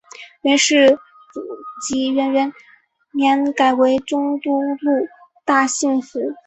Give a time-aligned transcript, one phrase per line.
[0.41, 0.97] 元世
[1.31, 1.41] 祖
[1.85, 2.51] 至元元
[3.11, 5.07] 年改为中都路
[5.45, 6.19] 大兴府。